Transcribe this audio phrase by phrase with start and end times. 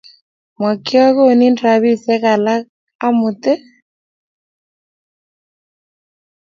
[0.59, 2.61] Ma kiagonin rapisye alak
[3.05, 3.61] amut ii?